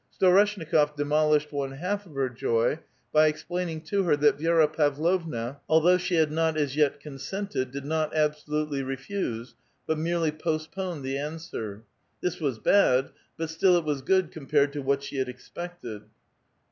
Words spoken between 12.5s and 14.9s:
bad; but still it was good compared to